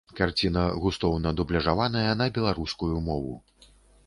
[0.19, 3.39] Карціна густоўна дубляжаваная на беларускую мову.